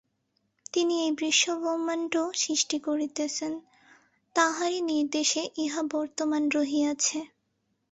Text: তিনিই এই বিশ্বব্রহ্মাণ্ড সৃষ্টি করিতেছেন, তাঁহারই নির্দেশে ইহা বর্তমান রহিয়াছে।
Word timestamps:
তিনিই 0.73 1.03
এই 1.05 1.13
বিশ্বব্রহ্মাণ্ড 1.17 2.13
সৃষ্টি 2.35 2.77
করিতেছেন, 2.79 3.53
তাঁহারই 4.35 4.79
নির্দেশে 4.91 5.41
ইহা 5.57 5.81
বর্তমান 5.91 6.43
রহিয়াছে। 6.49 7.19